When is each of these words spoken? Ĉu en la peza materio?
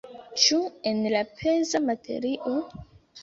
Ĉu 0.43 0.57
en 0.91 1.03
la 1.15 1.19
peza 1.41 1.81
materio? 1.91 2.57